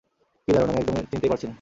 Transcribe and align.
কি 0.47 0.51
দারুন, 0.53 0.69
আমি 0.69 0.79
একদম 0.81 0.95
চিনতেই 1.11 1.29
পারছি 1.29 1.45
না। 1.45 1.49